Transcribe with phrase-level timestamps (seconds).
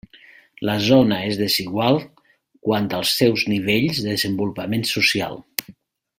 [0.69, 1.99] La zona és desigual
[2.69, 5.39] quant als seus nivells de desenvolupament social.